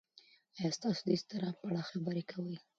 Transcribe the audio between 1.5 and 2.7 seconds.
په اړه خبرې کوئ؟